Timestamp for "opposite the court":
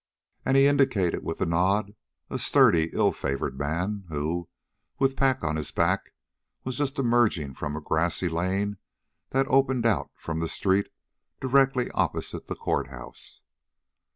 11.91-12.87